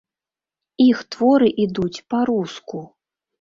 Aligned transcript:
Іх 0.85 1.03
творы 1.15 1.49
ідуць 1.67 2.03
па-руску. 2.15 2.81